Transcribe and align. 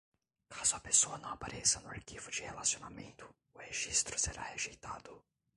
Caso 0.49 0.77
a 0.77 0.79
pessoa 0.79 1.19
não 1.19 1.29
apareça 1.29 1.79
no 1.79 1.89
arquivo 1.89 2.31
de 2.31 2.41
relacionamento, 2.41 3.29
o 3.53 3.59
registro 3.59 4.17
será 4.17 4.41
rejeitado. 4.41 5.23